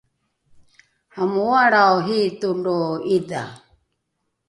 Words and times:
amooalrao 1.21 1.97
hiito 2.07 2.49
lo’idha 2.63 3.43